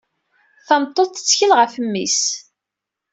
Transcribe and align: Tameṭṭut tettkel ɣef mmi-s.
Tameṭṭut 0.67 1.11
tettkel 1.15 1.51
ɣef 1.59 1.73
mmi-s. 1.83 2.21